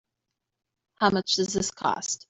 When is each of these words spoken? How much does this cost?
How 0.95 1.09
much 1.11 1.35
does 1.35 1.53
this 1.53 1.69
cost? 1.69 2.19